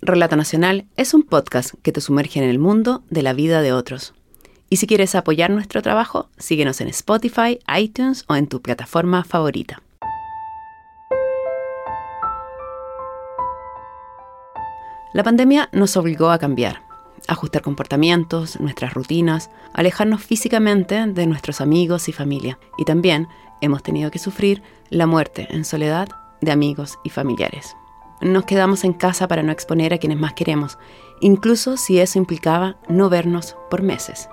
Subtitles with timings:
[0.00, 3.72] Relato Nacional es un podcast que te sumerge en el mundo de la vida de
[3.72, 4.14] otros.
[4.70, 9.82] Y si quieres apoyar nuestro trabajo, síguenos en Spotify, iTunes o en tu plataforma favorita.
[15.14, 16.82] La pandemia nos obligó a cambiar,
[17.26, 22.58] ajustar comportamientos, nuestras rutinas, alejarnos físicamente de nuestros amigos y familia.
[22.76, 23.26] Y también
[23.60, 26.08] hemos tenido que sufrir la muerte en soledad
[26.40, 27.74] de amigos y familiares.
[28.20, 30.78] Nos quedamos en casa para no exponer a quienes más queremos,
[31.20, 34.28] incluso si eso implicaba no vernos por meses.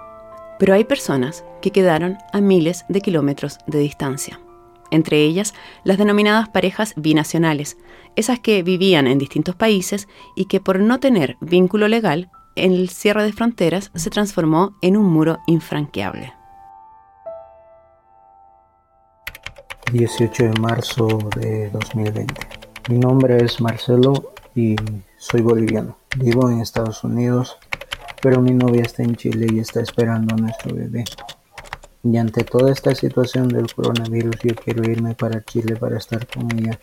[0.58, 4.40] Pero hay personas que quedaron a miles de kilómetros de distancia.
[4.92, 7.78] Entre ellas, las denominadas parejas binacionales,
[8.16, 13.24] esas que vivían en distintos países y que por no tener vínculo legal, el cierre
[13.24, 16.34] de fronteras se transformó en un muro infranqueable.
[19.92, 22.65] 18 de marzo de 2020.
[22.88, 24.76] Mi nombre es Marcelo y
[25.18, 25.98] soy boliviano.
[26.18, 27.58] Vivo en Estados Unidos,
[28.22, 31.04] pero mi novia está en Chile y está esperando a nuestro bebé.
[32.04, 36.48] Y ante toda esta situación del coronavirus, yo quiero irme para Chile para estar con
[36.56, 36.80] ella.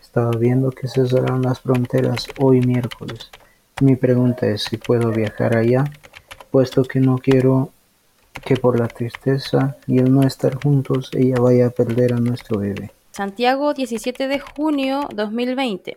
[0.00, 3.30] Estaba viendo que se cerraron las fronteras hoy miércoles.
[3.82, 5.84] Mi pregunta es si puedo viajar allá,
[6.50, 7.70] puesto que no quiero
[8.42, 12.60] que por la tristeza y el no estar juntos ella vaya a perder a nuestro
[12.60, 12.92] bebé.
[13.18, 15.96] Santiago, 17 de junio 2020.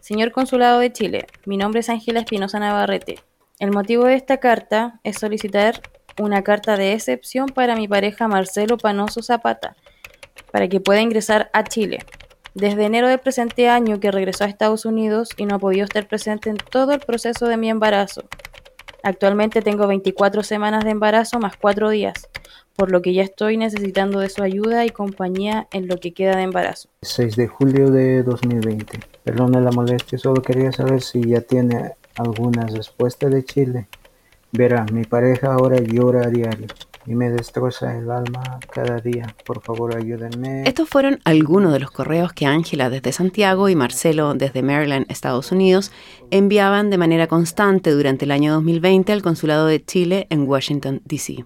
[0.00, 3.18] Señor Consulado de Chile, mi nombre es Ángela Espinosa Navarrete.
[3.58, 5.82] El motivo de esta carta es solicitar
[6.18, 9.76] una carta de excepción para mi pareja Marcelo Panoso Zapata,
[10.50, 11.98] para que pueda ingresar a Chile.
[12.54, 16.08] Desde enero del presente año que regresó a Estados Unidos y no ha podido estar
[16.08, 18.22] presente en todo el proceso de mi embarazo.
[19.02, 22.30] Actualmente tengo 24 semanas de embarazo más 4 días,
[22.76, 26.36] por lo que ya estoy necesitando de su ayuda y compañía en lo que queda
[26.36, 26.88] de embarazo.
[27.02, 29.00] 6 de julio de 2020.
[29.24, 33.86] Perdone la molestia, solo quería saber si ya tiene alguna respuesta de Chile.
[34.52, 36.66] Verá, mi pareja ahora llora a diario
[37.06, 39.34] y me destroza el alma cada día.
[39.44, 40.64] Por favor, ayúdenme.
[40.64, 45.52] Estos fueron algunos de los correos que Ángela desde Santiago y Marcelo desde Maryland, Estados
[45.52, 45.90] Unidos,
[46.30, 51.44] enviaban de manera constante durante el año 2020 al Consulado de Chile en Washington, D.C.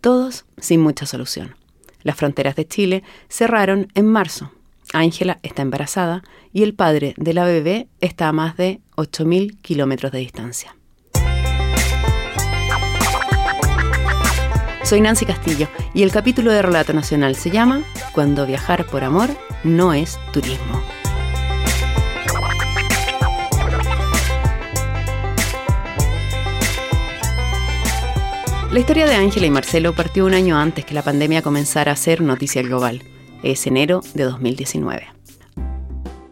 [0.00, 1.56] Todos sin mucha solución.
[2.02, 4.52] Las fronteras de Chile cerraron en marzo.
[4.92, 6.22] Ángela está embarazada
[6.52, 10.74] y el padre de la bebé está a más de 8.000 kilómetros de distancia.
[14.84, 17.82] Soy Nancy Castillo y el capítulo de Relato Nacional se llama
[18.14, 19.28] Cuando viajar por amor
[19.62, 20.80] no es turismo.
[28.78, 31.96] La historia de Ángela y Marcelo partió un año antes que la pandemia comenzara a
[31.96, 33.02] ser noticia global.
[33.42, 35.02] Es enero de 2019.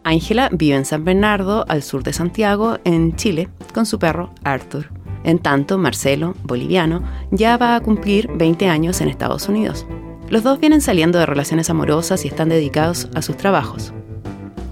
[0.04, 4.90] Ángela vive en San Bernardo, al sur de Santiago, en Chile, con su perro Arthur.
[5.24, 7.02] En tanto, Marcelo, boliviano,
[7.32, 9.84] ya va a cumplir 20 años en Estados Unidos.
[10.28, 13.92] Los dos vienen saliendo de relaciones amorosas y están dedicados a sus trabajos.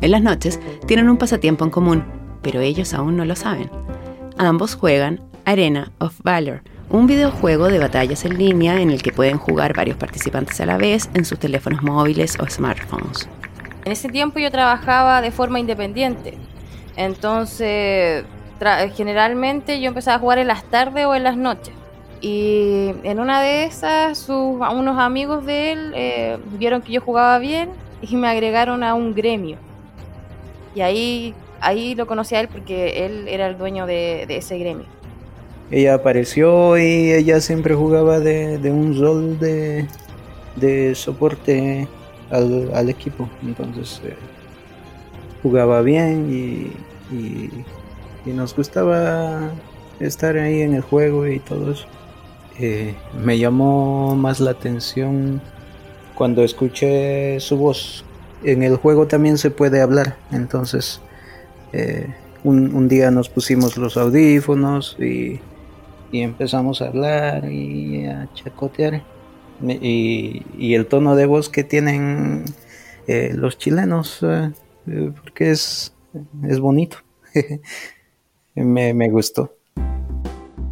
[0.00, 2.04] En las noches tienen un pasatiempo en común,
[2.40, 3.68] pero ellos aún no lo saben.
[4.38, 9.38] Ambos juegan Arena of Valor, un videojuego de batallas en línea en el que pueden
[9.38, 13.28] jugar varios participantes a la vez en sus teléfonos móviles o smartphones.
[13.84, 16.38] En ese tiempo yo trabajaba de forma independiente,
[16.96, 18.24] entonces
[18.94, 21.74] generalmente yo empezaba a jugar en las tardes o en las noches.
[22.20, 27.38] Y en una de esas, sus, unos amigos de él eh, vieron que yo jugaba
[27.38, 27.68] bien
[28.00, 29.58] y me agregaron a un gremio.
[30.74, 34.86] Y ahí, ahí lo conocí a él porque él era el dueño de, ese gremio.
[35.70, 39.86] Ella apareció y ella siempre jugaba de, un rol de,
[40.56, 41.88] de soporte
[42.30, 43.28] al, equipo.
[43.42, 44.14] Entonces eh,
[45.42, 46.72] jugaba bien
[47.10, 47.50] y
[48.26, 49.50] y nos gustaba
[50.00, 51.86] estar ahí en el juego y todo eso.
[52.58, 55.40] Eh, me llamó más la atención
[56.14, 58.04] cuando escuché su voz.
[58.42, 61.00] En el juego también se puede hablar, entonces
[61.72, 62.14] eh,
[62.44, 65.40] un, día nos pusimos los audífonos y,
[66.20, 69.02] empezamos a hablar y a chacotear.
[69.62, 72.44] Y, el tono de voz que tienen
[73.06, 74.18] eh, los chilenos,
[75.22, 75.94] porque es,
[76.48, 76.98] es bonito.
[78.54, 79.56] me, gustó.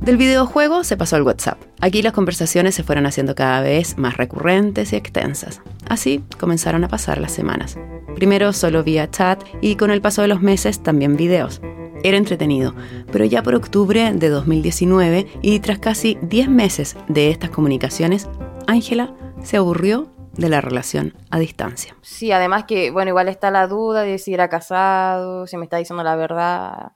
[0.00, 1.60] Del videojuego se pasó al WhatsApp.
[1.80, 5.60] Aquí las conversaciones se fueron haciendo cada vez más recurrentes y extensas.
[5.88, 7.78] Así comenzaron a pasar las semanas.
[8.16, 11.60] Primero solo vía chat y con el paso de los meses también videos.
[12.02, 12.74] Era entretenido,
[13.10, 18.28] pero ya por octubre de 2019 y tras casi 10 meses de estas comunicaciones,
[18.66, 21.96] Ángela se aburrió de la relación a distancia.
[22.00, 25.76] Sí, además que, bueno, igual está la duda de si era casado, si me está
[25.76, 26.92] diciendo la verdad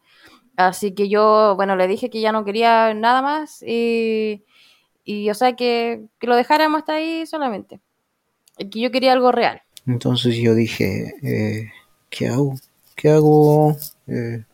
[0.56, 4.42] Así que yo, bueno, le dije que ya no quería nada más y,
[5.04, 7.80] y o sea, que, que lo dejáramos hasta ahí solamente.
[8.58, 9.60] Que yo quería algo real.
[9.86, 11.70] Entonces yo dije, eh,
[12.08, 12.54] ¿qué hago?
[12.94, 13.76] ¿Qué hago?
[14.06, 14.44] Eh,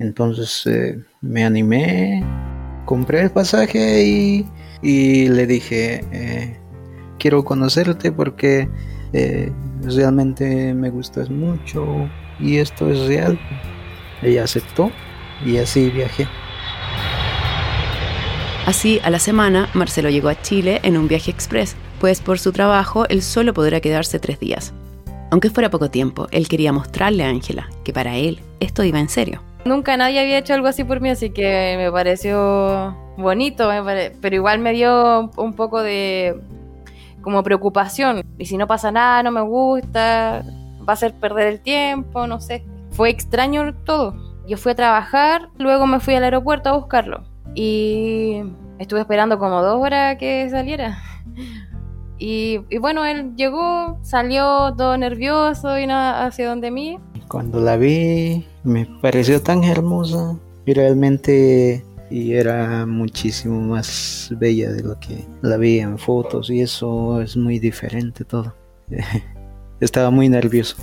[0.00, 2.24] entonces eh, me animé,
[2.86, 4.46] compré el pasaje y,
[4.82, 6.58] y le dije, eh,
[7.18, 8.68] quiero conocerte porque
[9.12, 9.52] eh,
[9.82, 12.08] realmente me gustas mucho
[12.40, 13.38] y esto es real.
[14.22, 14.90] Ella aceptó
[15.44, 16.26] y así viajé.
[18.66, 22.52] Así, a la semana, Marcelo llegó a Chile en un viaje express, pues por su
[22.52, 24.72] trabajo él solo podrá quedarse tres días.
[25.30, 29.08] Aunque fuera poco tiempo, él quería mostrarle a Ángela que para él esto iba en
[29.08, 29.49] serio.
[29.64, 34.34] Nunca nadie había hecho algo así por mí, así que me pareció bonito, me pero
[34.34, 36.40] igual me dio un poco de
[37.22, 38.22] como preocupación.
[38.38, 40.44] Y si no pasa nada, no me gusta,
[40.88, 42.64] va a ser perder el tiempo, no sé.
[42.90, 44.14] Fue extraño todo.
[44.46, 47.24] Yo fui a trabajar, luego me fui al aeropuerto a buscarlo.
[47.54, 48.42] Y
[48.78, 50.98] estuve esperando como dos horas que saliera.
[52.22, 56.98] Y, y bueno, él llegó, salió todo nervioso y nada hacia donde mí.
[57.30, 60.36] Cuando la vi, me pareció tan hermosa
[60.66, 66.60] y realmente y era muchísimo más bella de lo que la vi en fotos y
[66.60, 68.52] eso es muy diferente todo.
[69.80, 70.74] Estaba muy nervioso,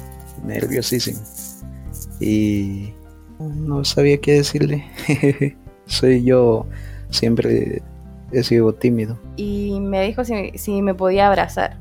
[0.46, 1.20] nerviosísimo
[2.22, 2.94] y
[3.40, 4.86] no sabía qué decirle.
[5.86, 6.66] Soy yo,
[7.10, 7.82] siempre
[8.32, 9.20] he sido tímido.
[9.36, 11.78] y me dijo si, si me podía abrazar.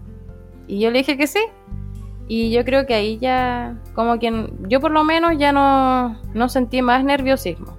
[0.66, 1.38] Y yo le dije que sí.
[2.28, 6.48] Y yo creo que ahí ya, como que yo por lo menos ya no, no
[6.48, 7.76] sentí más nerviosismo.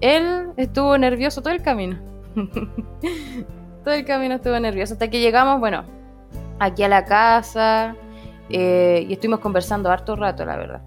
[0.00, 1.98] Él estuvo nervioso todo el camino.
[3.84, 4.94] todo el camino estuvo nervioso.
[4.94, 5.84] Hasta que llegamos, bueno,
[6.58, 7.96] aquí a la casa
[8.50, 10.82] eh, y estuvimos conversando harto rato, la verdad.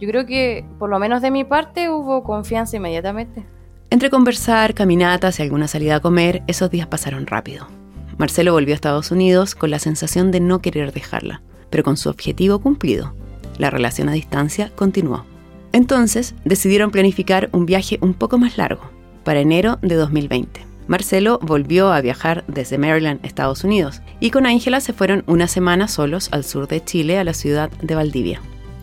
[0.00, 3.44] Yo creo que por lo menos de mi parte hubo confianza inmediatamente.
[3.90, 7.68] Entre conversar, caminatas y alguna salida a comer, esos días pasaron rápido.
[8.16, 11.42] Marcelo volvió a Estados Unidos con la sensación de no querer dejarla,
[11.72, 13.14] pero con su objetivo cumplido.
[13.58, 15.24] La relación a distancia continuó.
[15.72, 18.82] Entonces decidieron planificar un viaje un poco más largo,
[19.24, 20.66] para enero de 2020.
[20.86, 25.88] Marcelo volvió a viajar desde Maryland, Estados Unidos, y con Ángela se fueron una semana
[25.88, 28.40] solos al sur de Chile, a la ciudad de Valdivia.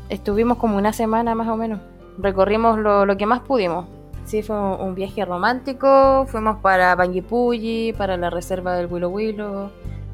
[0.09, 1.81] Estuvimos como una semana más o menos.
[2.17, 3.85] Recorrimos lo, que más pudimos.
[4.25, 6.25] Sí, fue un, un viaje romántico.
[6.27, 9.71] Fuimos para Panguipulli, para la reserva del Huilo Huilo,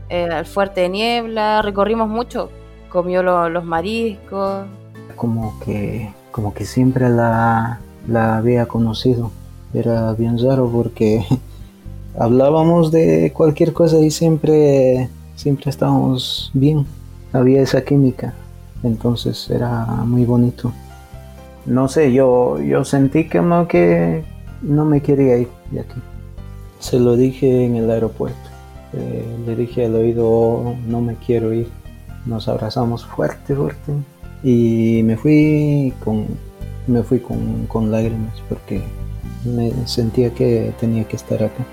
[0.10, 1.62] eh, al Fuerte de Niebla.
[1.62, 2.50] Recorrimos mucho.
[2.96, 4.66] Comió lo- los mariscos.
[5.18, 9.32] como que como que siempre la, la había conocido.
[9.74, 11.26] Era bien raro porque
[12.18, 16.86] hablábamos de cualquier cosa y siempre siempre estábamos bien.
[17.34, 18.34] Había esa química.
[18.82, 20.72] Entonces era muy bonito.
[21.66, 23.28] No sé yo yo sentí
[23.68, 24.24] que
[24.62, 26.00] no me quería ir de aquí.
[26.80, 28.50] Se lo dije en el aeropuerto.
[28.94, 31.68] Eh, le dije al oído no me quiero ir
[32.26, 33.92] nos abrazamos fuerte fuerte
[34.44, 36.28] y me fui con
[36.88, 38.82] me fui con, con lágrimas porque
[39.44, 41.64] me sentía que tenía que estar acá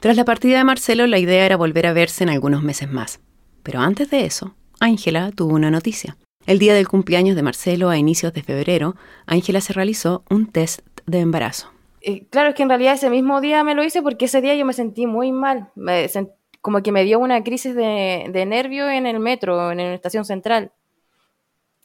[0.00, 3.20] Tras la partida de Marcelo, la idea era volver a verse en algunos meses más.
[3.62, 6.16] Pero antes de eso, Ángela tuvo una noticia.
[6.44, 10.80] El día del cumpleaños de Marcelo, a inicios de febrero, Ángela se realizó un test
[11.06, 11.68] de embarazo.
[12.00, 14.56] Eh, claro, es que en realidad ese mismo día me lo hice porque ese día
[14.56, 15.68] yo me sentí muy mal.
[15.76, 19.94] Me sen- como que me dio una crisis de, nervio en el metro, en la
[19.94, 20.72] estación central.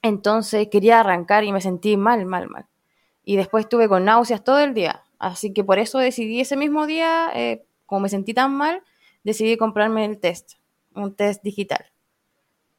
[0.03, 2.67] Entonces quería arrancar y me sentí mal, mal, mal.
[3.23, 5.03] Y después estuve con náuseas todo el día.
[5.17, 8.83] Así que por eso decidí ese mismo día, eh, como me sentí tan mal,
[9.23, 10.53] decidí comprarme el test,
[10.93, 11.83] un test digital.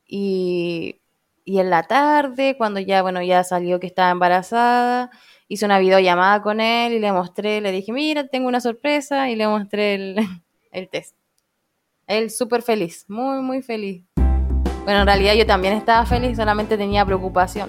[0.07, 1.00] Y,
[1.45, 5.11] y en la tarde, cuando ya, bueno, ya salió que estaba embarazada,
[5.49, 9.37] hice una videollamada con él y le mostré, le dije, mira, tengo una sorpresa y
[9.37, 10.17] le mostré el,
[10.71, 11.17] el test.
[12.09, 14.03] Él súper feliz, muy, muy feliz.
[14.85, 17.69] Bueno, en realidad yo también estaba feliz, solamente tenía preocupación.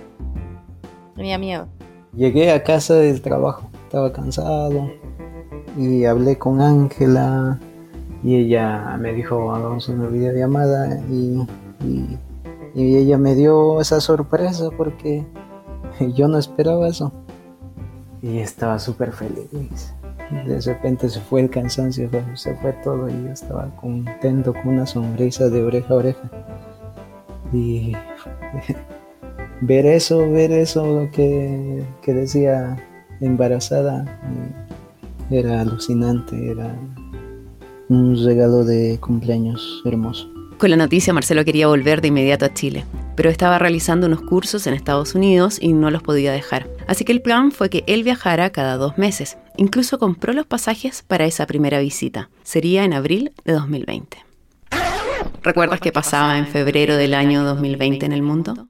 [1.14, 1.68] Tenía miedo.
[2.16, 4.90] llegué a casa del trabajo estaba cansado
[5.78, 7.60] y hablé con Ángela
[8.24, 11.46] y ella me dijo hagamos una videollamada y,
[11.84, 12.18] y,
[12.74, 15.26] y ella me dio esa sorpresa porque
[16.16, 17.12] yo no esperaba eso
[18.22, 19.94] y estaba súper feliz
[20.32, 24.86] de repente se fue el cansancio se fue todo y yo estaba contento con una
[24.86, 26.32] sonrisa de oreja a oreja
[27.52, 27.94] y
[29.62, 32.78] ver eso, ver eso que, que decía
[33.22, 34.06] embarazada
[35.32, 36.76] eh, era alucinante, era
[37.90, 40.28] un regalo de cumpleaños hermoso.
[40.58, 42.84] Con la noticia, Marcelo quería volver de inmediato a Chile,
[43.20, 46.70] pero estaba realizando unos cursos en Estados Unidos y no los podía dejar.
[46.88, 49.38] Así que el plan fue que él viajara cada dos meses.
[49.58, 52.30] Incluso compró los pasajes para esa primera visita.
[52.44, 54.20] Sería en abril de 2020.
[55.44, 58.69] ¿Recuerdas qué pasaba en febrero del año 2020 en el mundo?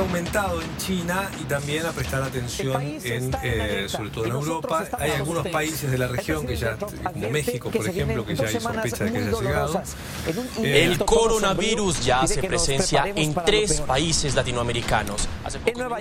[0.00, 4.84] Ha aumentado en China y también a prestar atención en, eh, sobre todo en Europa.
[4.98, 8.60] Hay algunos países de la región que ya, como México, por ejemplo, que ya hay
[8.60, 9.82] sospecha de que haya llegado.
[10.62, 15.28] Eh, el coronavirus ya hace presencia en tres países latinoamericanos.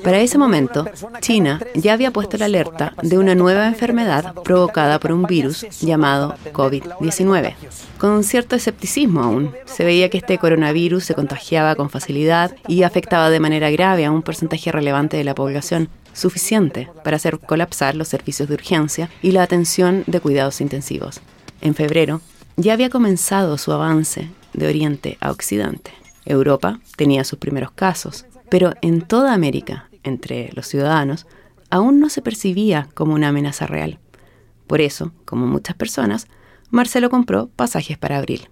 [0.03, 0.86] Para ese momento,
[1.19, 6.36] China ya había puesto la alerta de una nueva enfermedad provocada por un virus llamado
[6.53, 7.55] COVID-19.
[7.98, 12.83] Con un cierto escepticismo aún, se veía que este coronavirus se contagiaba con facilidad y
[12.83, 17.95] afectaba de manera grave a un porcentaje relevante de la población, suficiente para hacer colapsar
[17.95, 21.21] los servicios de urgencia y la atención de cuidados intensivos.
[21.61, 22.21] En febrero,
[22.57, 25.91] ya había comenzado su avance de Oriente a Occidente.
[26.25, 31.25] Europa tenía sus primeros casos, pero en toda América, entre los ciudadanos,
[31.69, 34.00] aún no se percibía como una amenaza real.
[34.67, 36.27] Por eso, como muchas personas,
[36.69, 38.50] Marcelo compró pasajes para abril.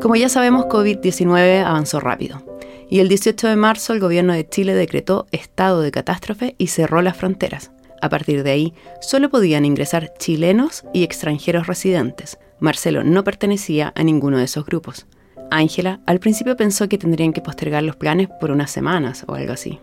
[0.00, 2.42] Como ya sabemos, COVID-19 avanzó rápido
[2.88, 7.02] y el 18 de marzo el gobierno de Chile decretó estado de catástrofe y cerró
[7.02, 7.72] las fronteras.
[8.00, 12.38] A partir de ahí, solo podían ingresar chilenos y extranjeros residentes.
[12.58, 15.06] Marcelo no pertenecía a ninguno de esos grupos.
[15.50, 19.52] Ángela al principio pensó que tendrían que postergar los planes por unas semanas o algo
[19.52, 19.80] así.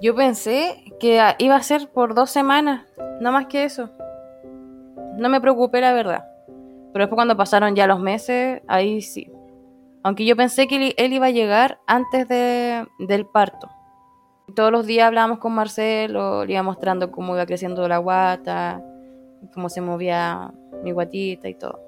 [0.00, 2.86] Yo pensé que iba a ser por dos semanas,
[3.20, 3.90] no más que eso.
[5.16, 6.24] No me preocupé, la verdad.
[6.92, 9.30] Pero después cuando pasaron ya los meses, ahí sí.
[10.08, 13.68] Aunque yo pensé que él iba a llegar antes del parto.
[14.56, 18.82] Todos los días hablábamos con Marcelo, le iba mostrando cómo iba creciendo la guata,
[19.52, 20.50] cómo se movía
[20.82, 21.78] mi guatita y todo.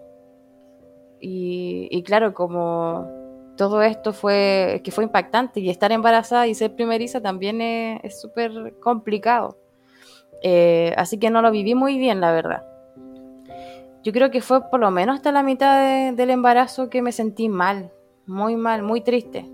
[1.19, 3.09] Y, claro, como
[3.57, 8.75] todo esto fue, que fue impactante y estar embarazada y ser primeriza también es súper
[8.81, 9.57] complicado.
[10.43, 12.67] Eh, así que no lo viví muy bien, la verdad.
[14.03, 17.49] Yo creo que fue por lo menos hasta la mitad del embarazo que me sentí
[17.49, 17.91] mal,
[18.31, 19.51] muy mal, muy triste.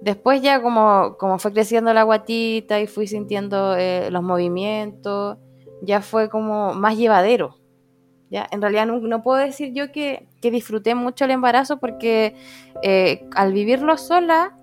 [0.00, 5.36] Después ya como, como fue creciendo la guatita y fui sintiendo eh, los movimientos,
[5.82, 7.58] ya fue como más llevadero.
[8.30, 8.48] ¿ya?
[8.50, 12.34] En realidad no, puedo decir yo que, disfruté mucho el embarazo porque
[12.82, 14.56] eh, al vivirlo sola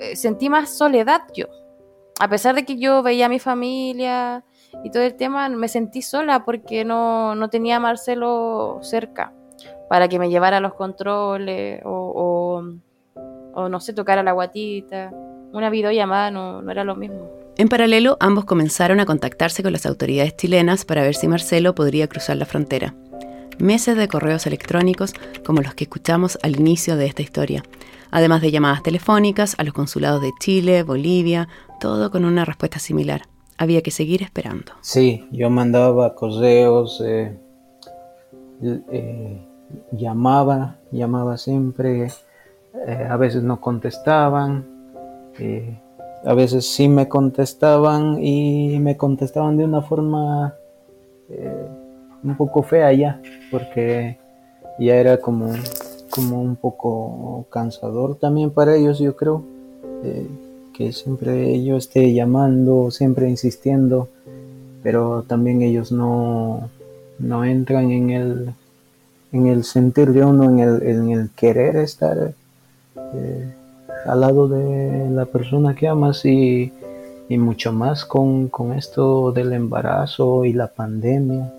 [0.00, 1.46] eh, sentí más soledad yo.
[2.18, 4.44] A pesar de que yo veía a mi familia
[4.82, 9.32] y todo el tema, me sentí sola porque no, no tenía a Marcelo cerca
[9.88, 12.62] para que me llevara los controles o,
[13.54, 15.12] o, no sé, tocara la guatita.
[15.52, 17.30] Una videollamada no, no era lo mismo.
[17.56, 22.06] En paralelo, ambos comenzaron a contactarse con las autoridades chilenas para ver si Marcelo podría
[22.06, 22.94] cruzar la frontera.
[23.58, 25.12] Meses de correos electrónicos
[25.44, 27.64] como los que escuchamos al inicio de esta historia,
[28.12, 31.48] además de llamadas telefónicas a los consulados de Chile, Bolivia,
[31.80, 33.22] todo con una respuesta similar.
[33.56, 34.74] Había que seguir esperando.
[34.82, 37.36] Sí, yo mandaba correos, eh,
[38.62, 39.47] eh,
[39.92, 42.08] llamaba, llamaba siempre,
[42.86, 44.64] eh, a veces no contestaban,
[45.38, 45.78] eh,
[46.24, 50.54] a veces sí me contestaban y me contestaban de una forma
[51.30, 51.68] eh,
[52.22, 53.20] un poco fea ya,
[53.50, 54.18] porque
[54.78, 55.52] ya era como,
[56.10, 59.42] como un poco cansador también para ellos, yo creo,
[60.74, 64.08] que siempre yo esté llamando, siempre insistiendo,
[64.82, 66.70] pero también ellos no,
[67.18, 68.54] no entran en el
[69.32, 72.32] en el sentir de uno, en el, en el querer estar
[73.14, 73.54] eh,
[74.06, 76.72] al lado de la persona que amas y,
[77.30, 81.52] mucho más con, esto del embarazo y la pandemia.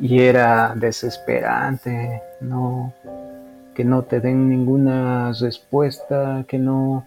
[0.00, 2.92] Y era desesperante, no,
[3.74, 7.06] que no te den ninguna respuesta, que no,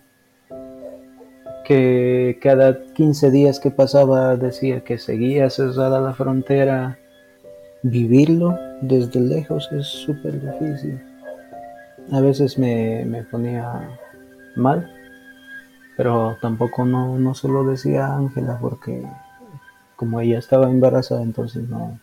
[1.66, 6.98] que cada 15 días que pasaba decía que seguía cerrada la frontera,
[7.84, 11.00] vivirlo desde lejos es súper difícil.
[12.12, 13.98] A veces me, ponía
[14.56, 14.90] mal,
[15.96, 19.04] pero tampoco no, no se lo decía a Ángela porque
[19.96, 22.00] como ella estaba embarazada, entonces no,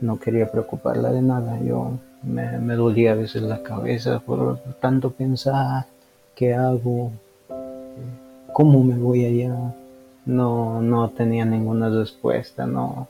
[0.00, 1.58] no quería preocuparla de nada.
[1.60, 5.86] Yo me, me dolía a veces la cabeza por tanto pensar
[6.34, 7.12] qué hago,
[8.52, 9.74] cómo me voy allá.
[10.24, 13.08] No, no tenía ninguna respuesta, no,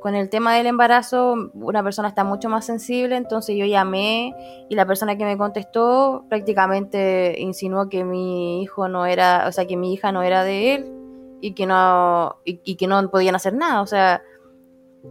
[0.00, 4.34] con el tema del embarazo, una persona está mucho más sensible, entonces yo llamé
[4.68, 9.66] y la persona que me contestó prácticamente insinuó que mi hijo no era, o sea,
[9.66, 10.92] que mi hija no era de él
[11.40, 13.82] y que no, y, que no podían hacer nada.
[13.82, 14.22] O sea,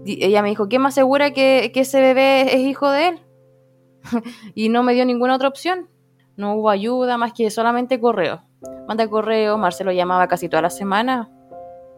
[0.06, 3.20] ella me dijo, ¿qué más segura que, que ese bebé es hijo de él?
[4.56, 5.90] y no me dio ninguna otra opción.
[6.36, 8.42] No hubo ayuda más que solamente correo.
[8.88, 11.30] Manda correo, Marcelo llamaba casi toda la semana.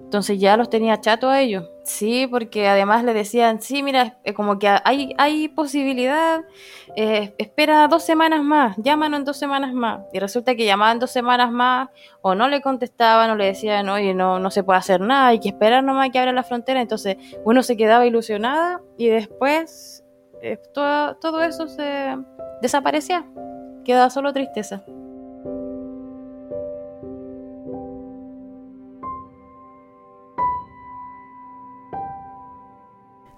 [0.03, 1.69] Entonces ya los tenía chato a ellos.
[1.83, 6.41] Sí, porque además le decían, sí, mira, como que hay, hay posibilidad,
[6.95, 10.01] eh, espera dos semanas más, llámanos en dos semanas más.
[10.13, 11.89] Y resulta que llamaban dos semanas más,
[12.21, 15.39] o no le contestaban, o le decían, oye, no, no se puede hacer nada, hay
[15.39, 16.81] que esperar nomás que abra la frontera.
[16.81, 20.03] Entonces uno se quedaba ilusionada y después
[20.41, 22.17] eh, todo, todo eso se
[22.61, 23.25] desaparecía,
[23.85, 24.83] quedaba solo tristeza.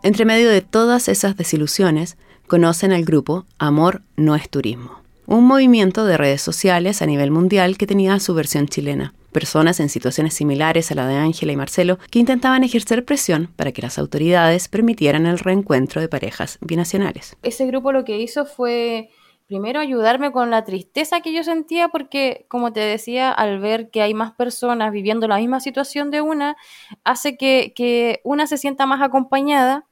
[0.06, 2.18] Entre medio de todas esas desilusiones,
[2.48, 7.78] conocen al grupo Amor no es turismo, un movimiento de redes sociales a nivel mundial
[7.78, 9.14] que tenía su versión chilena.
[9.32, 13.72] Personas en situaciones similares a la de Ángela y Marcelo que intentaban ejercer presión para
[13.72, 17.38] que las autoridades permitieran el reencuentro de parejas binacionales.
[17.42, 19.10] Ese grupo lo que hizo fue
[19.48, 24.02] primero ayudarme con la tristeza que yo sentía porque, como te decía, al ver que
[24.02, 26.58] hay más personas viviendo la misma situación de una,
[27.06, 29.86] hace que, que una se sienta más acompañada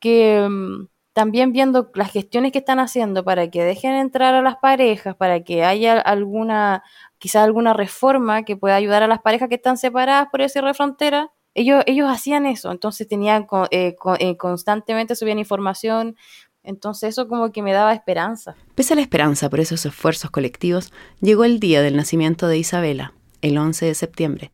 [0.00, 4.56] que mm, también viendo las gestiones que están haciendo para que dejen entrar a las
[4.58, 6.84] parejas, para que haya alguna,
[7.18, 11.32] quizás alguna reforma que pueda ayudar a las parejas que están separadas por ese frontera,
[11.54, 16.14] ellos, ellos hacían eso, entonces tenían eh, eh, constantemente subían información,
[16.62, 18.54] entonces eso como que me daba esperanza.
[18.76, 23.12] Pese a la esperanza por esos esfuerzos colectivos, llegó el día del nacimiento de Isabela,
[23.42, 24.52] el 11 de septiembre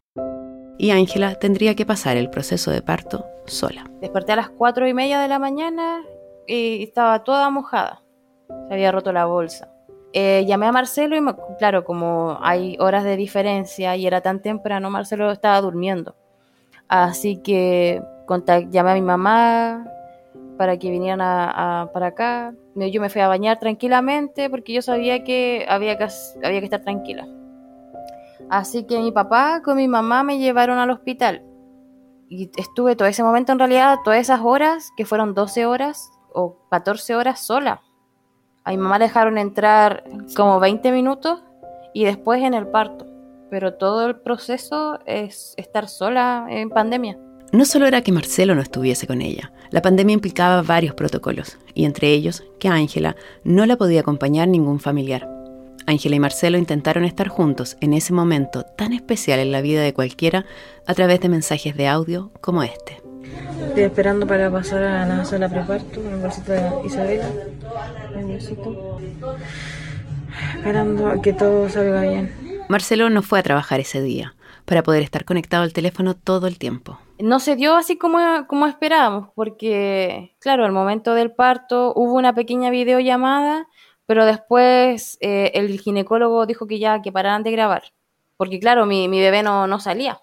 [0.79, 3.85] y Ángela tendría que pasar el proceso de parto sola.
[4.01, 6.03] Desperté a las cuatro y media de la mañana
[6.47, 8.03] y estaba toda mojada.
[8.69, 9.71] Se había roto la bolsa.
[10.13, 14.91] Eh, llamé a Marcelo y, claro, como hay horas de diferencia y era tan temprano,
[14.91, 16.15] Marcelo estaba durmiendo.
[16.89, 18.03] Así que
[18.71, 19.91] llamé a mi mamá
[20.57, 21.19] para que vinieran
[21.93, 22.55] para acá.
[22.77, 26.07] Yo me fui a bañar tranquilamente porque yo sabía que había que,
[26.45, 27.27] había que estar tranquila.
[28.51, 31.43] Así que mi papá con mi mamá me llevaron al hospital.
[32.29, 36.59] Y estuve todo ese momento, en realidad, todas esas horas, que fueron 12 horas o
[36.71, 37.83] 14 horas sola.
[38.65, 40.05] A mi mamá le dejaron entrar
[40.37, 41.43] como 20 minutos
[41.93, 43.07] y después en el parto.
[43.51, 47.19] Pero todo el proceso es estar sola en pandemia.
[47.53, 51.85] No solo era que Marcelo no estuviese con ella, la pandemia implicaba varios protocolos, y
[51.85, 55.34] entre ellos que Ángela no la podía acompañar ningún familiar.
[55.87, 59.93] Ángela y Marcelo intentaron estar juntos en ese momento tan especial en la vida de
[59.93, 60.47] cualquiera
[60.87, 63.03] a través de mensajes de audio como este.
[63.69, 67.29] Estoy esperando para pasar a la sala preparto, en el bolsito de Isabela.
[70.57, 72.33] Esperando a que todo salga bien.
[72.69, 76.59] Marcelo no fue a trabajar ese día para poder estar conectado al teléfono todo el
[76.59, 76.99] tiempo.
[77.19, 78.19] No se dio así como,
[78.49, 83.69] como esperábamos, porque, claro, al momento del parto hubo una pequeña videollamada
[84.07, 87.93] pero después eh, el ginecólogo dijo que ya que pararan de grabar,
[88.37, 90.21] porque claro, mi, bebé no, no salía,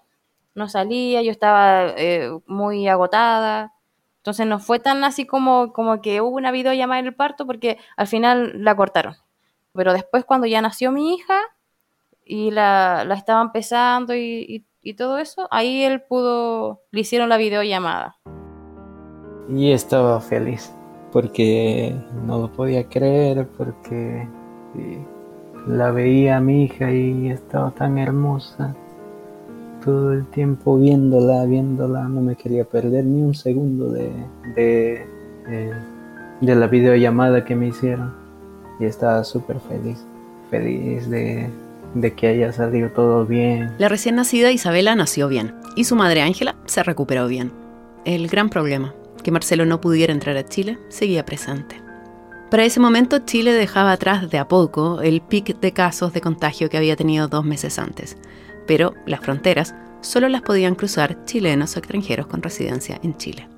[0.54, 3.72] no salía, yo estaba eh, muy agotada,
[4.18, 7.78] entonces no fue tan así como, como que hubo una videollamada en el parto, porque
[7.96, 9.16] al final la cortaron.
[9.72, 11.40] Pero después cuando ya nació mi hija
[12.24, 17.36] y la, la estaban pesando y, y todo eso, ahí él pudo, le hicieron la
[17.36, 18.18] videollamada.
[19.48, 20.72] Y estaba feliz
[21.12, 21.94] porque
[22.26, 24.26] no lo podía creer, porque
[25.66, 28.74] la veía a mi hija y estaba tan hermosa.
[29.84, 34.10] Todo el tiempo viéndola, viéndola, no me quería perder ni un segundo de,
[34.54, 35.04] de,
[36.40, 38.14] de, la videollamada que me hicieron.
[38.78, 40.04] Y estaba súper feliz,
[40.50, 41.48] feliz de,
[41.94, 43.72] de que haya salido todo bien.
[43.78, 47.50] La recién nacida Isabela nació bien y su madre Ángela se recuperó bien.
[48.04, 51.80] El gran problema, que Marcelo no pudiera entrar a Chile seguía presente.
[52.50, 56.68] Para ese momento Chile dejaba atrás de a poco el pic de casos de contagio
[56.68, 58.18] que había tenido dos meses antes,
[58.66, 63.48] pero las fronteras solo las podían cruzar chilenos o extranjeros con residencia en Chile.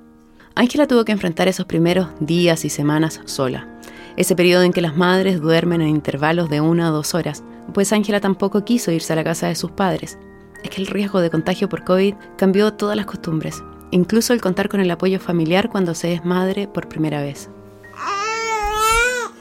[0.55, 3.67] Ángela tuvo que enfrentar esos primeros días y semanas sola,
[4.15, 7.91] ese periodo en que las madres duermen en intervalos de una o dos horas, pues
[7.91, 10.17] Ángela tampoco quiso irse a la casa de sus padres.
[10.63, 14.69] Es que el riesgo de contagio por COVID cambió todas las costumbres incluso el contar
[14.69, 17.49] con el apoyo familiar cuando se es madre por primera vez.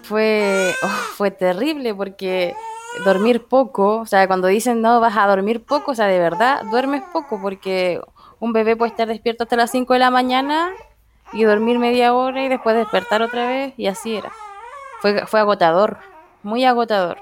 [0.03, 2.55] Fue, oh, fue terrible porque
[3.05, 6.63] dormir poco, o sea, cuando dicen no vas a dormir poco, o sea, de verdad
[6.71, 8.01] duermes poco porque
[8.39, 10.71] un bebé puede estar despierto hasta las 5 de la mañana
[11.33, 14.31] y dormir media hora y después despertar otra vez y así era.
[15.01, 15.99] Fue, fue agotador,
[16.43, 17.19] muy agotador.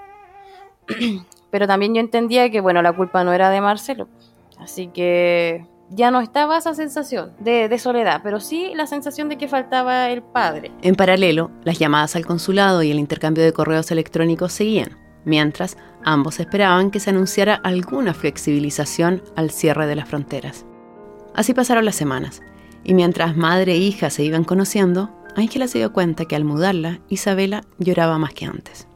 [1.51, 4.09] Pero también yo entendía que, bueno, la culpa no era de Marcelo.
[4.59, 9.49] Así que ya no estaba esa sensación de, soledad, pero sí la sensación de que
[9.49, 10.73] faltaba el padre.
[10.83, 14.99] En paralelo, las llamadas al consulado y el intercambio de correos electrónicos seguían.
[15.25, 20.67] mientras ambos esperaban que se anunciara alguna flexibilización al cierre de las fronteras.
[21.33, 22.43] Así pasaron las semanas,
[22.83, 26.99] y mientras madre e hija se iban conociendo, Ángela se dio cuenta que al mudarla,
[27.09, 28.89] Isabela lloraba más que antes.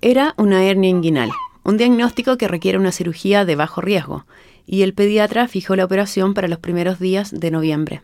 [0.00, 1.30] Era una hernia inguinal,
[1.64, 4.26] un diagnóstico que requiere una cirugía de bajo riesgo,
[4.66, 8.02] y el pediatra fijó la operación para los primeros días de noviembre.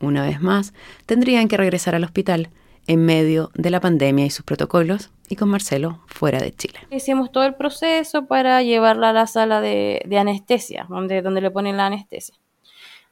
[0.00, 0.72] Una vez más,
[1.06, 2.50] tendrían que regresar al hospital
[2.86, 6.80] en medio de la pandemia y sus protocolos, y con Marcelo fuera de Chile.
[6.90, 11.86] Hicimos todo el proceso para llevarla a la sala de, anestesia, donde, le ponen la
[11.86, 12.34] anestesia.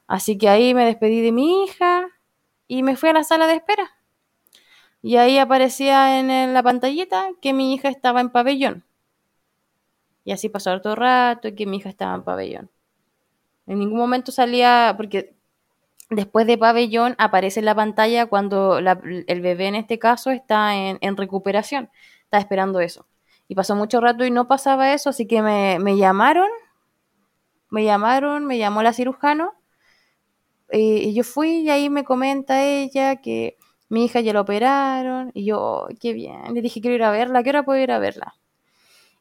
[0.07, 2.07] Así que ahí me despedí de mi hija
[2.67, 3.91] y me fui a la sala de espera.
[5.01, 8.83] Y ahí aparecía en la pantallita que mi hija estaba en pabellón.
[10.29, 12.69] Y así pasó todo rato y que mi hija estaba en pabellón.
[13.65, 15.35] En ningún momento salía, porque
[16.11, 21.17] después de pabellón aparece en la pantalla cuando el bebé en este caso está en,
[21.17, 21.89] recuperación.
[22.25, 23.07] Está esperando eso.
[23.47, 26.49] Y pasó mucho rato y no pasaba eso, así que me, me llamaron.
[27.71, 29.53] Me llamaron, me llamó la cirujano.
[30.71, 33.57] y yo fui y ahí me comenta ella que
[33.89, 37.41] mi hija ya la operaron y yo, qué bien, le dije quiero ir a verla,
[37.41, 38.38] ¿qué hora puedo ir a verla?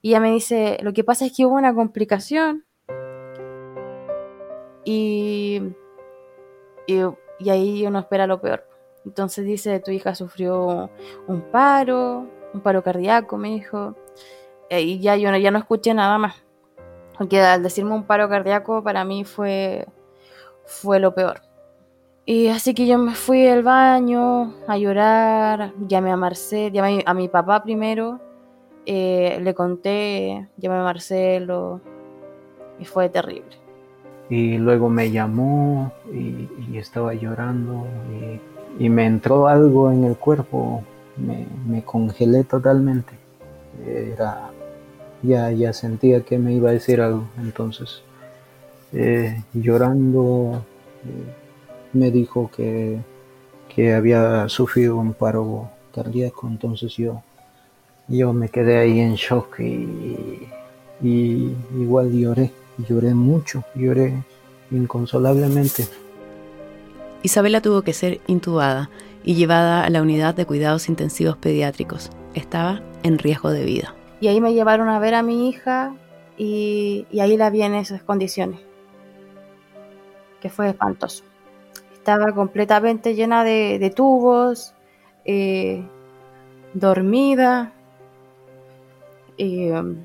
[0.01, 2.65] Y ella me dice, lo que pasa es que hubo una complicación
[4.85, 5.61] y,
[6.87, 8.65] y, ahí uno espera lo peor.
[9.05, 10.91] Entonces dice, tu hija sufrió
[11.27, 13.97] un paro, un paro cardíaco, me dijo,
[14.71, 16.43] y ya yo ya no escuché nada más.
[17.17, 19.87] Porque al decirme un paro cardíaco para mí fue,
[20.65, 21.43] fue lo peor.
[22.25, 27.15] Y así que yo me fui al baño a llorar, llamé a Marcelo, llamé a
[27.15, 28.21] mi papá primero,
[28.91, 31.83] eh, le conté, llamé a Marcelo
[32.79, 33.59] y fue terrible.
[34.31, 36.49] Y luego me llamó y,
[36.79, 37.87] estaba llorando
[38.79, 40.83] y, me entró algo en el cuerpo,
[41.17, 43.13] me, congelé totalmente.
[43.87, 44.51] Era,
[45.23, 48.03] ya, ya sentía que me iba a decir algo, entonces
[48.95, 50.65] eh, llorando.
[51.05, 51.35] Eh,
[51.93, 53.01] me dijo que,
[53.95, 57.23] había sufrido un paro cardíaco, entonces yo,
[58.09, 60.49] yo me quedé ahí en shock y,
[61.01, 62.51] igual lloré,
[62.89, 64.25] lloré mucho, lloré
[64.71, 65.87] inconsolablemente.
[67.23, 68.91] Isabela tuvo que ser intubada
[69.25, 72.11] y llevada a la unidad de cuidados intensivos pediátricos.
[72.35, 73.95] Estaba en riesgo de vida.
[74.21, 75.95] Y ahí me llevaron a ver a mi hija
[76.37, 78.61] y, ahí la vi en esas condiciones,
[80.41, 81.25] que fue espantoso
[82.09, 84.73] estaba completamente llena de, tubos,
[85.27, 85.85] eh,
[86.73, 87.75] dormida,
[89.39, 89.97] um,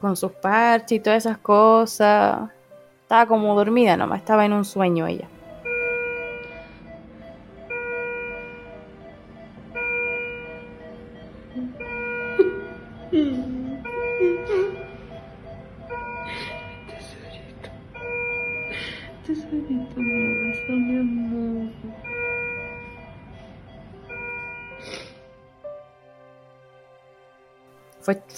[0.00, 2.50] con sus parches y todas esas cosas.
[3.02, 5.28] Estaba como dormida nomás, estaba en un sueño ella.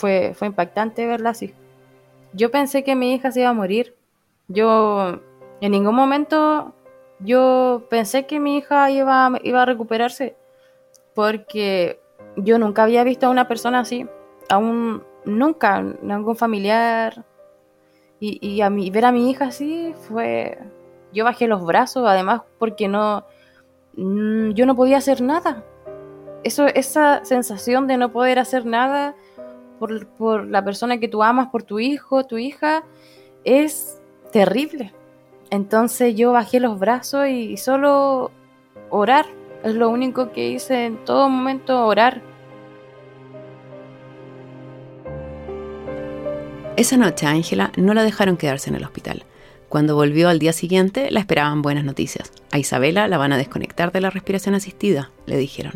[0.02, 1.54] Fue, fue, impactante verla así.
[2.32, 3.94] Yo pensé que mi hija se iba a morir.
[4.48, 5.20] Yo
[5.60, 6.74] en ningún momento
[7.20, 10.34] yo pensé que mi hija iba, iba a recuperarse
[11.14, 12.00] porque
[12.34, 14.08] yo nunca había visto a una persona así,
[14.48, 17.24] aún nunca, ningún familiar.
[18.18, 20.58] Y, y a mí, ver a mi hija así fue,
[21.12, 23.24] yo bajé los brazos, además porque no,
[23.96, 25.62] mm, yo no podía hacer nada.
[26.42, 29.14] Eso, esa sensación de no poder hacer nada
[30.18, 32.84] por, la persona que tú amas, por tu hijo, tu hija,
[33.44, 34.92] es terrible.
[35.50, 38.30] Entonces yo bajé los brazos y, solo
[38.90, 39.26] orar.
[39.64, 42.22] Es lo único que hice en todo momento, orar.
[46.76, 49.24] Esa noche a Ángela no la dejaron quedarse en el hospital.
[49.68, 52.32] Cuando volvió al día siguiente, la esperaban buenas noticias.
[52.50, 55.74] A Isabela la van a desconectar de la respiración asistida, le dijeron.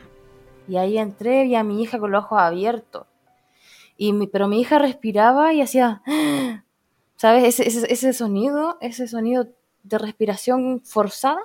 [0.68, 3.06] Y ahí entré, vi a mi hija con los ojos abiertos.
[3.96, 6.02] Y mi, pero mi hija respiraba y hacía,
[7.16, 7.58] ¿sabes?
[7.58, 9.48] Ese, ese, sonido, ese sonido
[9.82, 11.40] de respiración forzada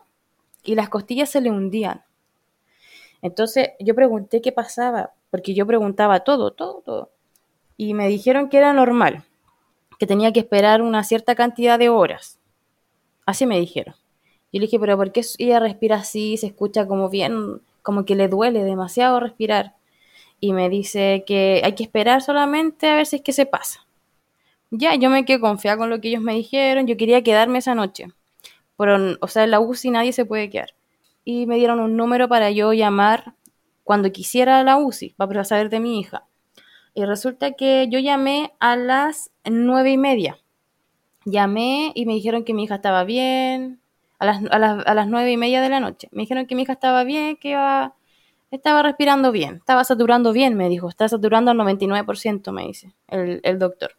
[0.64, 2.04] y las costillas se le hundían.
[3.22, 7.12] Entonces yo pregunté qué pasaba, porque yo preguntaba todo, todo, todo.
[7.78, 9.24] Y me dijeron que era normal,
[9.98, 12.40] que tenía que esperar una cierta cantidad de horas.
[13.26, 13.96] Así me dijeron.
[14.52, 16.36] Yo le dije, pero ¿por qué ella respira así?
[16.38, 19.76] Se escucha como bien, como que le duele demasiado respirar.
[20.42, 23.86] Y me dice que hay que esperar solamente a ver si es que se pasa.
[24.72, 26.88] Ya, yo me quedé confiada con lo que ellos me dijeron.
[26.88, 28.08] Yo quería quedarme esa noche.
[28.78, 30.74] Pero, o sea, en la UCI nadie se puede quedar.
[31.24, 33.36] Y me dieron un número para yo llamar
[33.84, 36.26] cuando quisiera la UCI para saber de mi hija.
[36.94, 40.40] Y resulta que yo llamé a las nueve y media.
[41.26, 43.80] Llamé y me dijeron que mi hija estaba bien.
[44.20, 46.08] A las, a las, nueve y media de la noche.
[46.12, 47.96] Me dijeron que mi hija estaba bien, que iba,
[48.52, 49.56] estaba respirando bien.
[49.56, 50.90] Estaba saturando bien, me dijo.
[50.90, 53.92] Está saturando al 99%, me dice el, doctor.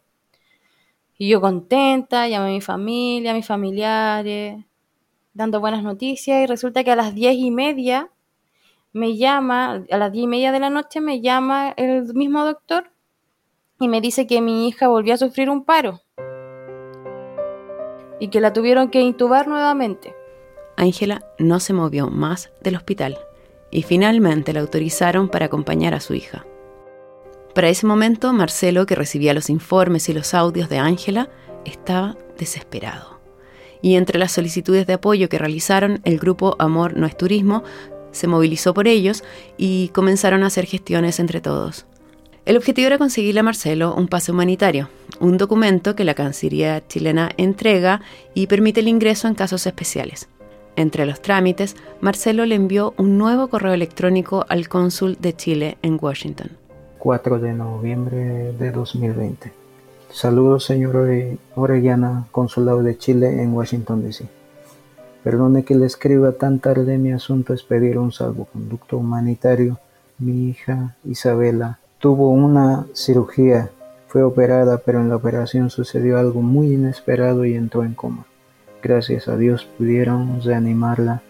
[1.17, 4.63] Y yo contenta, llamé a mi familia, a mis familiares,
[5.33, 6.43] dando buenas noticias.
[6.43, 8.09] Y resulta que a las diez y media
[8.93, 12.91] me llama, a las diez y media de la noche me llama el mismo doctor
[13.79, 16.01] y me dice que mi hija volvió a sufrir un paro
[18.19, 20.15] y que la tuvieron que intubar nuevamente.
[20.77, 23.17] Ángela no se movió más del hospital
[23.73, 26.45] y finalmente la autorizaron para acompañar a su hija.
[27.55, 31.29] Para ese momento, Marcelo, que recibía los informes y los audios de Ángela,
[31.65, 33.19] estaba desesperado.
[33.81, 37.63] Y entre las solicitudes de apoyo que realizaron, el grupo Amor No es Turismo
[38.11, 39.23] se movilizó por ellos
[39.57, 41.85] y comenzaron a hacer gestiones entre todos.
[42.45, 47.31] El objetivo era conseguirle a Marcelo un pase humanitario, un documento que la Cancillería chilena
[47.37, 48.01] entrega
[48.35, 50.29] y permite el ingreso en casos especiales.
[50.75, 55.99] Entre los trámites, Marcelo le envió un nuevo correo electrónico al cónsul de Chile en
[56.01, 56.49] Washington.
[56.97, 59.51] 4 de noviembre de 2020.
[60.09, 61.07] Saludos, señor
[61.55, 64.25] Orellana, consulado de Chile en Washington, D.C.
[65.23, 69.79] Perdone que le escriba tan tarde, mi asunto es pedir un salvoconducto humanitario.
[70.17, 73.69] Mi hija Isabela tuvo una cirugía,
[74.07, 78.25] fue operada, pero en la operación sucedió algo muy inesperado y entró en coma.
[78.83, 81.21] Gracias a Dios pudieron reanimarla,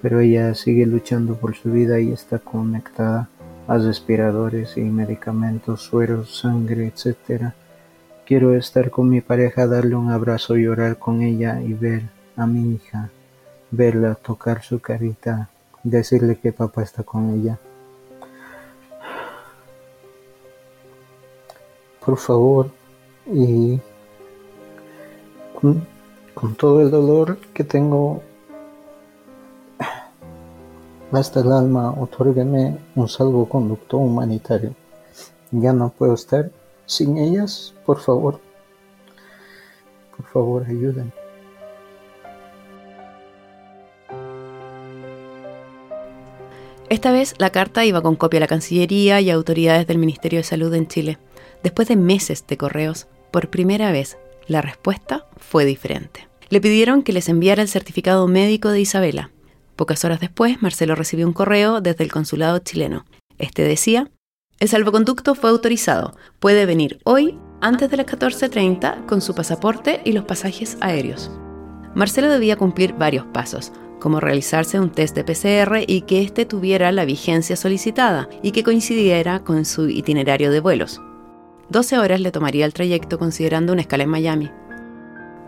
[0.00, 3.28] pero ella sigue luchando por su vida y está conectada
[3.68, 7.52] a respiradores y medicamentos, sueros, sangre, etc.
[8.26, 12.02] Quiero estar con mi pareja, darle un abrazo, llorar con ella y ver
[12.36, 13.10] a mi hija
[13.72, 15.48] verla, tocar su carita,
[15.82, 17.58] decirle que papá está con ella.
[22.04, 22.70] Por favor,
[23.26, 23.80] y
[26.34, 28.22] con, todo el dolor que tengo
[31.12, 34.74] hasta el alma, otórgueme un salvoconducto humanitario.
[35.50, 36.50] Ya no puedo estar
[36.86, 38.40] sin ellas, por favor.
[40.16, 41.12] Por favor, ayúdenme.
[46.88, 50.44] Esta vez la carta iba con copia a la Cancillería y autoridades del Ministerio de
[50.44, 51.18] Salud en Chile.
[51.62, 56.28] Después de meses de correos, por primera vez, la respuesta fue diferente.
[56.48, 59.30] Le pidieron que les enviara el certificado médico de Isabela.
[59.76, 63.06] Pocas horas después, Marcelo recibió un correo desde el consulado chileno.
[63.38, 64.10] Este decía,
[64.60, 66.16] el salvoconducto fue autorizado.
[66.38, 71.30] Puede venir hoy, antes de las 14.30, con su pasaporte y los pasajes aéreos.
[71.94, 76.90] Marcelo debía cumplir varios pasos como realizarse un test de PCR y que éste tuviera
[76.90, 81.00] la vigencia solicitada y que coincidiera con su itinerario de vuelos.
[81.72, 84.50] 12 horas le tomaría el trayecto considerando una escala en Miami.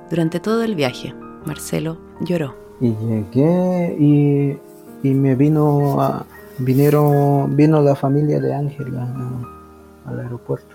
[0.08, 2.54] Durante todo el viaje, Marcelo lloró.
[2.80, 6.24] Y llegué y, me vino a,
[6.58, 9.06] vinieron, vino la familia de Ángela
[10.06, 10.74] al aeropuerto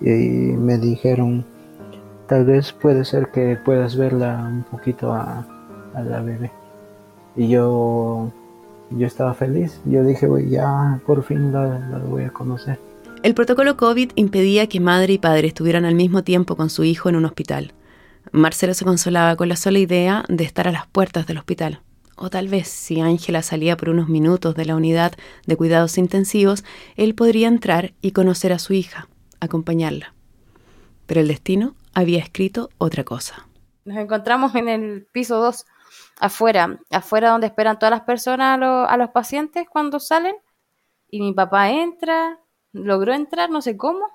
[0.00, 1.44] y me dijeron,
[2.28, 5.44] tal vez puede ser que puedas verla un poquito a,
[5.94, 6.52] a la bebé.
[7.34, 8.30] Y yo,
[8.90, 9.80] yo estaba feliz.
[9.84, 12.78] Yo dije, ya por fin la, voy a conocer.
[13.22, 17.08] El protocolo COVID impedía que madre y padre estuvieran al mismo tiempo con su hijo
[17.08, 17.72] en un hospital.
[18.32, 21.80] Marcelo se consolaba con la sola idea de estar a las puertas del hospital.
[22.16, 25.12] O tal vez, si Ángela salía por unos minutos de la unidad
[25.46, 26.64] de cuidados intensivos,
[26.96, 29.08] él podría entrar y conocer a su hija,
[29.40, 30.14] acompañarla.
[31.06, 33.46] Pero el destino había escrito otra cosa.
[33.84, 35.64] Nos encontramos en el piso 2
[36.18, 40.36] afuera, afuera donde esperan todas las personas a, los pacientes cuando salen.
[41.08, 42.40] Y mi papá entra,
[42.72, 44.06] logró entrar, no sé cómo,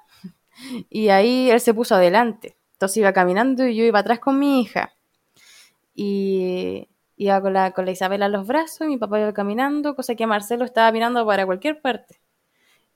[0.89, 2.57] y ahí él se puso adelante.
[2.73, 4.93] Entonces iba caminando y yo iba atrás con mi hija.
[5.93, 9.95] Y iba con la, con la Isabel a los brazos, y mi papá iba caminando,
[9.95, 12.19] cosa que Marcelo estaba mirando para cualquier parte.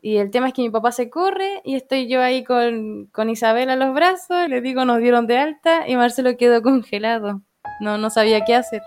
[0.01, 3.29] Y el tema es que mi papá se corre y estoy yo ahí con, con
[3.29, 7.41] Isabel a los brazos, le digo nos dieron de alta y Marcelo quedó congelado.
[7.79, 8.81] No, no sabía qué hacer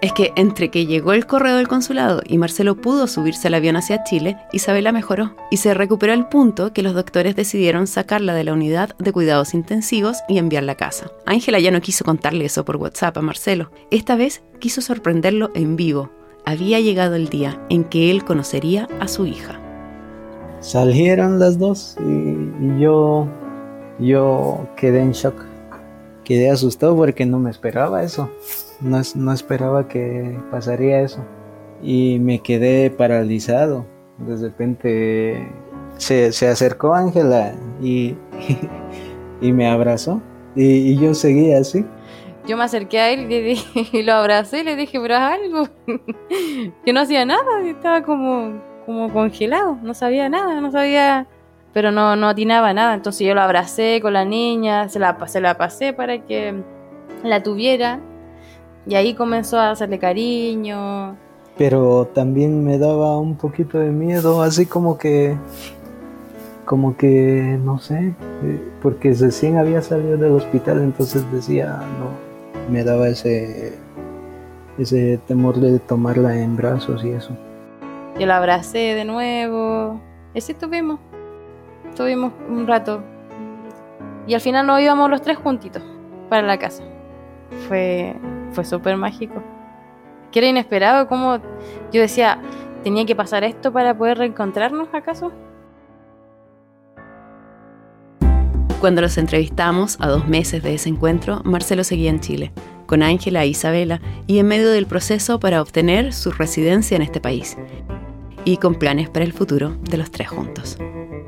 [0.00, 3.76] es que entre que llegó el correo del consulado y Marcelo pudo subirse al avión
[3.76, 8.44] hacia Chile, Isabela mejoró y se recuperó al punto que los doctores decidieron sacarla de
[8.44, 11.10] la unidad de cuidados intensivos y enviarla a casa.
[11.26, 13.72] Ángela ya no quiso contarle eso por WhatsApp a Marcelo.
[13.90, 16.10] Esta vez quiso sorprenderlo en vivo.
[16.44, 19.60] Había llegado el día en que él conocería a su hija.
[20.60, 23.28] Salieron las dos y, yo,
[23.98, 25.44] yo quedé en shock.
[26.24, 28.30] Quedé asustado porque no me esperaba eso
[28.80, 31.24] no, no esperaba que pasaría eso.
[31.82, 33.86] y me quedé paralizado.
[34.18, 35.48] De repente
[35.96, 38.16] se, se acercó Ángela y,
[39.40, 40.20] y, me abrazó
[40.56, 41.84] y, y, yo seguía así.
[42.46, 43.62] Yo me acerqué a él y,
[43.92, 45.68] y lo abracé y le dije, pero haz algo.
[46.84, 51.26] que no hacía nada, estaba como, como congelado, no sabía nada, no sabía,
[51.72, 52.94] pero no, no atinaba nada.
[52.94, 56.54] Entonces yo lo abracé con la niña, se la, se la pasé para que
[57.22, 58.00] la tuviera
[58.88, 61.14] y ahí comenzó a hacerle cariño.
[61.58, 65.36] Pero también me daba un poquito de miedo, así como que
[66.64, 72.10] como que, no sé, eh, porque recién había salido del hospital, entonces decía, no,
[72.70, 73.78] me daba ese,
[74.76, 77.30] ese temor de tomarla en brazos y eso.
[78.18, 79.98] Yo la abracé de nuevo,
[80.36, 81.00] así estuvimos,
[81.88, 83.02] estuvimos un rato,
[84.26, 85.82] y al final nos íbamos los tres juntitos
[86.28, 86.82] para la casa.
[87.66, 88.14] Fue,
[88.52, 89.42] fue súper mágico.
[90.30, 91.38] Que era inesperado, como
[91.92, 92.40] yo decía,
[92.84, 95.32] ¿tenía que pasar esto para poder reencontrarnos acaso?
[98.80, 102.52] Cuando los entrevistamos, a dos meses de ese encuentro, Marcelo seguía en Chile,
[102.86, 107.20] con Ángela e Isabela, y en medio del proceso para obtener su residencia en este
[107.20, 107.56] país,
[108.44, 110.78] y con planes para el futuro de los tres juntos.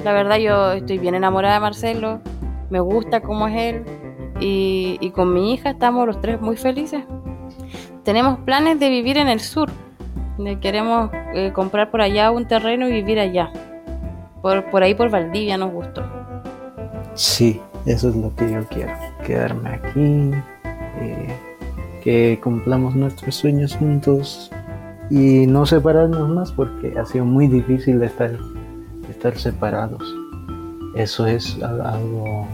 [0.04, 2.20] La verdad yo estoy bien enamorada de Marcelo,
[2.70, 3.85] me gusta cómo es él,
[4.40, 7.05] y, con mi hija estamos los tres muy felices.
[8.05, 9.70] Tenemos planes de vivir en el sur,
[10.61, 13.53] queremos eh, comprar por allá un terreno y vivir allá.
[14.42, 16.03] Por, por ahí por Valdivia nos gustó.
[17.14, 18.92] Sí, eso es lo que yo quiero,
[19.26, 20.31] quedarme aquí,
[21.00, 21.37] eh,
[22.03, 24.50] que cumplamos nuestros sueños juntos
[25.11, 28.38] y no separarnos más porque ha sido muy difícil estar,
[29.11, 30.03] estar separados.
[30.94, 32.46] Eso es algo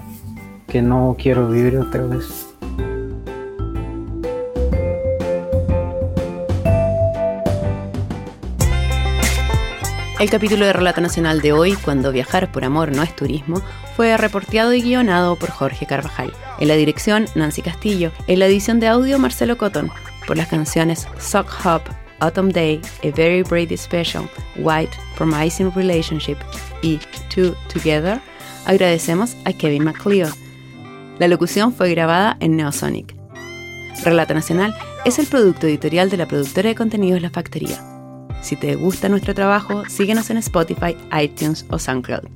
[0.82, 2.46] no quiero vivir otra vez.
[10.18, 13.60] El capítulo de Relato Nacional de hoy, Cuando viajar por amor no es turismo,
[13.96, 16.32] fue reporteado y guionado por Jorge Carvajal.
[16.58, 18.12] En la dirección, Nancy Castillo.
[18.26, 19.90] En la edición de audio, Marcelo Cotton.
[20.26, 21.82] Por las canciones Sock Hop,
[22.20, 26.38] Autumn Day, A Very Brady Special, White, Promising Relationship
[26.80, 28.18] y Two Together,
[28.64, 30.45] agradecemos a Kevin McLeod.
[31.18, 33.14] La locución fue grabada en Neosonic.
[34.04, 34.74] Relato Nacional
[35.04, 37.80] es el producto editorial de la productora de contenidos La Factoría.
[38.42, 42.28] Si te gusta nuestro trabajo, síguenos en Spotify, iTunes o SoundCloud.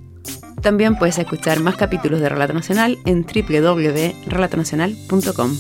[0.62, 5.56] También puedes escuchar más capítulos de Relato Nacional en www.relatonacional.com.